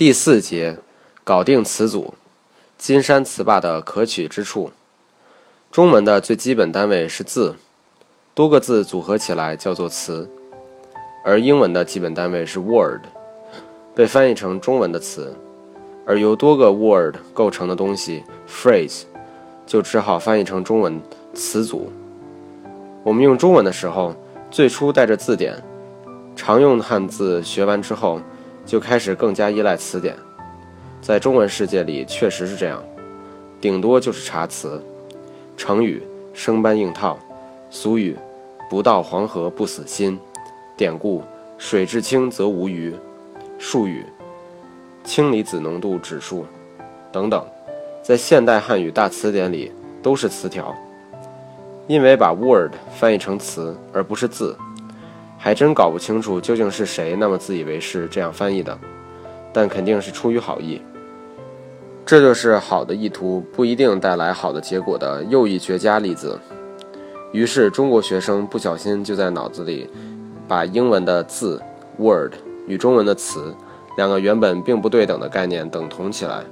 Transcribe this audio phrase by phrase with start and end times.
[0.00, 0.78] 第四节，
[1.24, 2.14] 搞定词组，
[2.78, 4.70] 金山词霸的可取之处。
[5.70, 7.54] 中文的最基本单位是字，
[8.32, 10.26] 多个字组合起来叫做词，
[11.22, 13.02] 而英文的基本单位是 word，
[13.94, 15.36] 被翻译成中文的词，
[16.06, 19.02] 而由多个 word 构成的东西 phrase，
[19.66, 20.98] 就只好翻译成中文
[21.34, 21.92] 词组。
[23.02, 24.16] 我们用中文的时候，
[24.50, 25.62] 最初带着字典，
[26.34, 28.18] 常用汉字学完之后，
[28.70, 30.16] 就开始更加依赖词典。
[31.02, 32.80] 在中文世界里，确实是这样，
[33.60, 34.80] 顶多就是查词。
[35.56, 36.00] 成语
[36.32, 37.18] 生搬硬套，
[37.68, 38.16] 俗语
[38.70, 40.16] 不到黄河不死心，
[40.76, 41.20] 典故
[41.58, 42.94] 水至清则无鱼，
[43.58, 44.06] 术语
[45.02, 46.46] 氢离子浓度指数
[47.10, 47.44] 等等，
[48.04, 50.72] 在现代汉语大词典里都是词条。
[51.88, 54.56] 因为把 word 翻译成词而不是字，
[55.42, 58.78] 还真搞不清楚究竟是谁那么自以为是这样翻译的，
[59.54, 60.82] 但肯定是出于好意。
[62.04, 66.38] 这就是好的意图不一定带来好的结果的又一绝佳例子。
[67.32, 69.88] 于是，中国学生不小心就在脑子里
[70.46, 71.58] 把英文的字
[71.96, 72.34] word
[72.66, 73.54] 与中文的词
[73.96, 76.44] 两个原本并不对等的概念等同起来。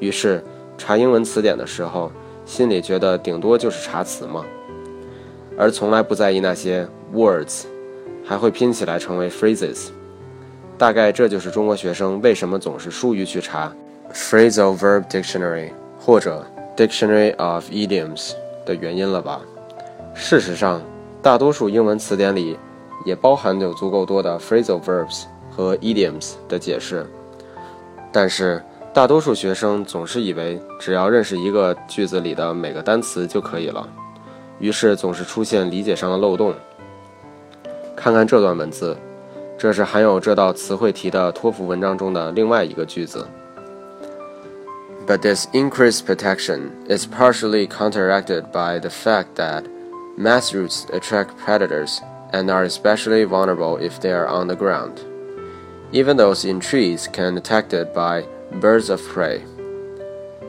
[0.00, 0.42] 于是，
[0.76, 2.10] 查英文词典的时候，
[2.44, 4.44] 心里觉得顶多就是查词嘛，
[5.56, 7.66] 而从来不在意那些 words
[8.24, 9.88] 还会拼起来成为 phrases。
[10.76, 13.72] 大概这就是中国学生为什么总是疏于去查。
[14.12, 18.32] Phrasal Verb Dictionary 或者 Dictionary of Idioms
[18.64, 19.40] 的原因了吧？
[20.14, 20.80] 事实上，
[21.20, 22.56] 大多数英文词典里
[23.04, 27.04] 也包含有足够多的 phrasal verbs 和 idioms 的解释。
[28.12, 33.88] 但是，大多数学生总是以为只要认识一个句子里的每个单词就可以了，
[34.60, 36.54] 于是总是出现理解上的漏洞。
[37.95, 38.95] 看看这段文字，
[39.57, 43.25] 这是含有这道词汇题的托福文章中的另外一个句子。
[45.05, 49.63] But this increased protection is partially counteracted by the fact that
[50.15, 51.97] mass roots attract predators
[52.31, 54.99] and are especially vulnerable if they are on the ground.
[55.91, 58.23] Even those in trees can detected by
[58.61, 59.41] birds of prey.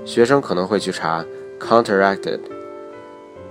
[0.04, 1.25] 学生可能会去查
[1.59, 2.41] counteracted，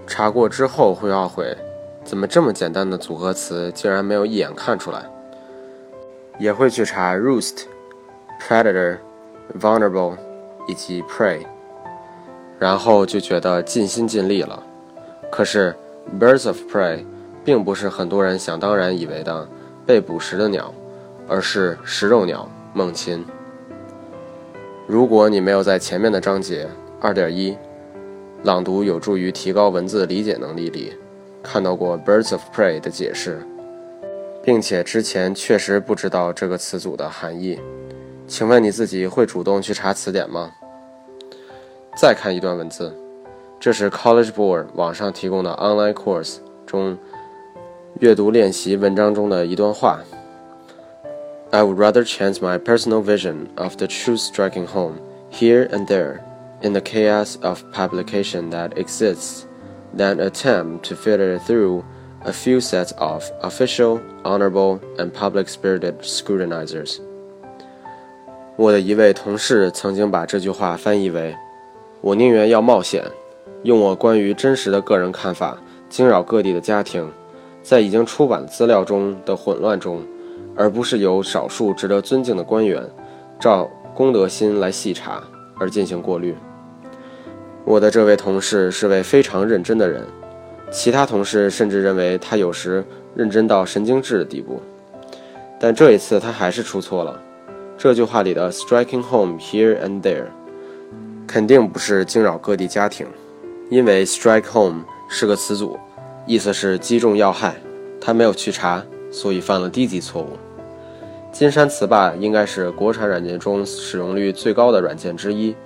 [0.06, 1.58] 查过之后会懊悔，
[2.05, 5.05] 怎么这么简单的组合词竟然没有一眼看出来？
[6.39, 7.63] 也会去查 roost、
[8.41, 8.99] predator、
[9.59, 10.17] vulnerable。
[10.67, 11.45] 以及 prey，
[12.59, 14.63] 然后就觉得尽心尽力了。
[15.31, 15.77] 可是
[16.19, 17.05] birds of prey
[17.45, 19.47] 并不是很多人想当然以为的
[19.85, 20.73] 被捕食的鸟，
[21.29, 23.23] 而是食肉鸟猛禽。
[24.87, 26.67] 如果你没有在前面的章节
[26.99, 27.55] 二点一
[28.43, 30.95] 朗读有助于提高文字理解能力里
[31.45, 33.47] 看到过 birds of prey 的解释，
[34.43, 37.61] 并且之前确实不知道这个词组的含义。
[38.27, 40.51] 请问你自己会主动去查词典吗？
[41.97, 42.93] 再看一段文字，
[43.61, 46.99] 这是 College Board 网上提供的 online course 中
[48.01, 50.01] 阅读练习文章中的一段话。
[51.51, 54.95] I would rather chance my personal vision of the truth striking home
[55.31, 56.19] here and there
[56.63, 59.45] in the chaos of publication that exists
[59.97, 61.83] than attempt to filter through
[62.25, 66.99] a few sets of official, honorable, and public-spirited scrutinizers.
[68.57, 71.35] 我的一位同事曾经把这句话翻译为
[72.01, 73.05] ：“我宁愿要冒险，
[73.63, 77.11] 用我关于真实的个人看法惊扰各地的家庭，
[77.63, 80.01] 在已经出版资料中的混乱中，
[80.57, 82.83] 而不是由少数值得尊敬的官员
[83.41, 85.23] 照公德心来细查
[85.59, 86.35] 而进行过滤。”
[87.65, 90.03] 我的这位同事是位非常认真的人，
[90.71, 94.61] 其他同事甚至认为他有时认真到神经质的地步，
[95.59, 97.19] 但这一次他还是出错了。
[97.79, 100.27] 这句话里的 striking home here and there，
[101.27, 103.07] 肯定不是惊扰各地家庭，
[103.71, 105.79] 因为 strike home 是个词组，
[106.27, 107.57] 意思是击中要害。
[107.99, 110.29] 他没有去查，所以犯了低级错误。
[111.33, 115.57] 金山词霸应该是国产软件中使用率最高的软件之一，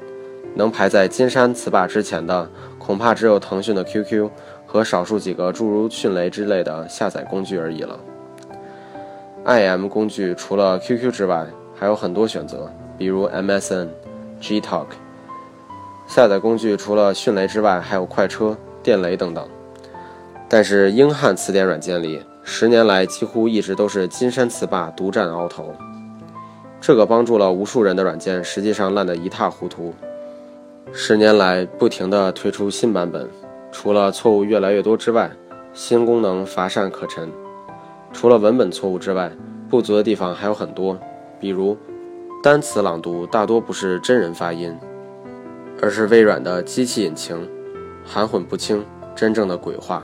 [0.59, 2.51] 能排在金山词霸之前的，
[2.81, 4.29] 恐怕只有腾讯的 QQ
[4.67, 7.97] 和少数几个诸如迅雷之类的下载工具而已了。
[9.45, 11.47] IM 工具除了 QQ 之外，
[11.77, 12.69] 还有很多选择，
[12.99, 13.87] 比如 MSN、
[14.41, 14.87] Gtalk。
[16.09, 19.49] 下载工具除了迅雷之外，还有快车、电雷等等。
[20.49, 25.73] 但是英汉词典软件里，十年来几乎一直都是金山词霸独占鳌头。
[26.81, 29.95] 这个帮助了无数人的软件，实际上烂得一塌糊涂。
[30.93, 33.29] 十年来不停地推出新版本，
[33.71, 35.31] 除了错误越来越多之外，
[35.73, 37.31] 新功能乏善可陈。
[38.13, 39.31] 除了文本错误之外，
[39.69, 40.99] 不足的地方还有很多。
[41.39, 41.77] 比如
[42.43, 44.77] 单词朗读大多不是真人发音，
[45.81, 47.49] 而是微软的机器引擎，
[48.05, 48.85] 含混不清，
[49.15, 50.03] 真正的鬼话。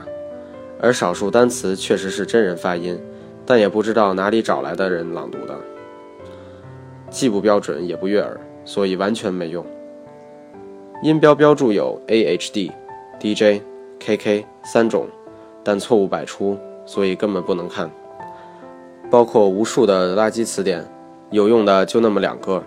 [0.81, 2.97] 而少数单词确实是真人发音，
[3.45, 5.55] 但也不知道哪里找来的人朗读的，
[7.09, 9.65] 既不标准也不悦耳，所以完全没用。
[11.03, 12.71] 音标标注有 A H D、
[13.19, 13.61] D J、
[13.99, 15.07] K K 三种，
[15.63, 17.91] 但错误百出，所以根本不能看。
[19.11, 20.83] 包括无数的垃圾词典，
[21.31, 22.63] 有用的就那么两个。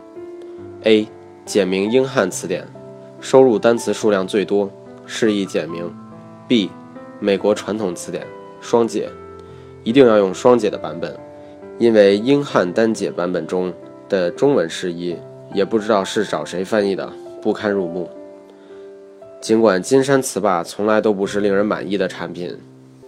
[0.85, 1.09] A
[1.45, 2.65] 简明英汉词典，
[3.19, 4.71] 收入单词数量最多，
[5.05, 5.93] 释义简明。
[6.47, 6.71] B
[7.19, 8.25] 美国传统词典
[8.61, 9.09] 双解，
[9.83, 11.19] 一定要用双解的版本，
[11.79, 13.73] 因为英汉单解版本中
[14.09, 15.17] 的中文释义
[15.53, 17.11] 也不知道是找谁翻译的，
[17.43, 18.09] 不堪入目。
[19.40, 22.56] 尽管金山词霸从来都不是令人满意的产品，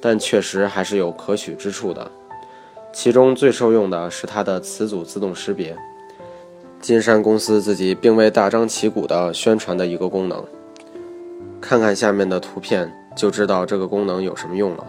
[0.01, 2.11] 但确实还是有可取之处的。
[2.93, 5.77] 其中最受用的是它的词组自动识别，
[6.81, 10.45] 金山公司自己并未大张旗鼓地宣传的一个功能。
[11.61, 12.93] 看看下面的图片。
[13.17, 14.87] 就知道这个功能有什么用了。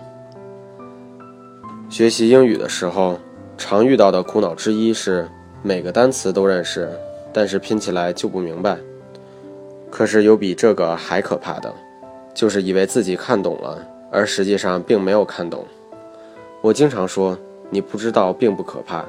[1.89, 3.19] 学习英语的时候，
[3.57, 5.27] 常遇到的苦恼之一是
[5.63, 6.87] 每个单词都认识，
[7.33, 8.77] 但是拼起来就不明白。
[9.91, 11.71] 可是有比这个还可怕的，
[12.33, 15.67] 就是以为自己看懂了，而实际上并没有看懂。
[16.61, 17.37] 我经常说，
[17.69, 19.05] 你不知道并不可怕，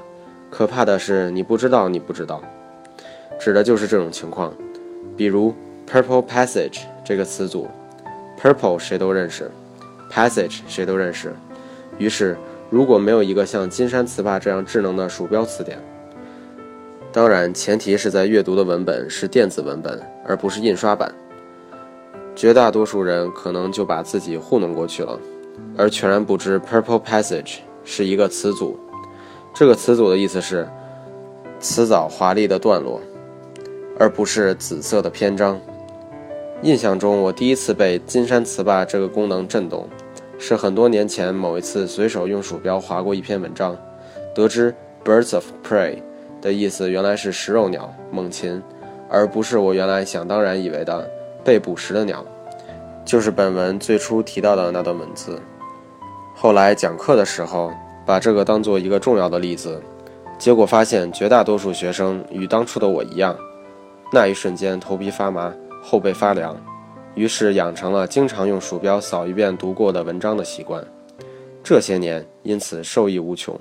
[0.50, 2.42] 可怕的是你不知道你不知道，
[3.40, 4.52] 指的就是这种情况。
[5.16, 5.54] 比如
[5.88, 7.68] “purple passage” 这个词组。
[8.40, 9.48] Purple 谁都认识
[10.10, 11.32] ，Passage 谁都认识。
[11.96, 12.36] 于是，
[12.70, 15.78] 如果没有一个像金山词霸这样智能的鼠标词典，
[17.12, 21.14] 当然前提是在阅读的文本是电子文本，而不是印刷版，
[22.34, 25.18] 绝大多数人可能就把自己糊弄过去了，
[25.76, 28.80] 而全然不知 Purple Passage 是一个词组。
[29.54, 30.66] 这个词组的意思是
[31.60, 32.98] 辞藻华丽的段落，
[33.98, 35.60] 而不是紫色的篇章。
[36.62, 39.86] 印象中，我第一次被金山词霸这个功能震动，
[40.38, 43.76] 是很多年前某一次随手用鼠标划过一篇文章，
[44.34, 44.74] 得知
[45.04, 45.98] birds of prey
[46.42, 48.60] 的意思原来是食肉鸟、猛禽，
[49.08, 51.08] 而不是我原来想当然以为的
[51.42, 52.22] 被捕食的鸟，
[53.04, 55.40] 就是本文最初提到的那段文字。
[56.34, 57.72] 后来讲课的时候，
[58.04, 59.80] 把这个当做一个重要的例子，
[60.36, 63.36] 结果发现绝大多数学生与当初的我一样，
[64.12, 65.54] 那一瞬间头皮发麻。
[65.84, 66.56] 后背发凉，
[67.16, 70.80] 于是养成了经常用鼠标扫一遍读过的文章的习惯。
[71.60, 73.58] 这些年因此受益无穷。